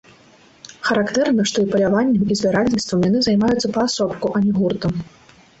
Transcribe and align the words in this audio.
Характэрна, 0.87 1.45
што 1.51 1.57
і 1.65 1.69
паляваннем, 1.75 2.23
і 2.31 2.37
збіральніцтвам 2.39 3.07
яны 3.09 3.19
займаюцца 3.27 3.73
паасобку, 3.77 4.25
а 4.35 4.43
не 4.49 4.57
гуртам. 4.57 4.93